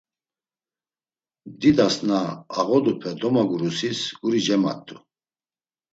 [1.59, 2.19] Didas na
[2.59, 4.97] ağodupe domagurusis guri cemat̆u.